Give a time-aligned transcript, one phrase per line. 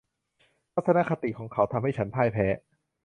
[0.73, 2.47] ทัศนคติของเขาทำให้ฉันพ่ายแพ้